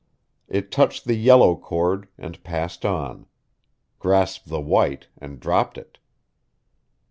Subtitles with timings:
[0.47, 3.27] It touched the yellow cord and passed on;
[3.99, 5.99] grasped the white and dropped it.